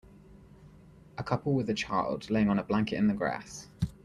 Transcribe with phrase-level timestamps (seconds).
[1.19, 3.67] A couple with a child laying on a blanket in the grass.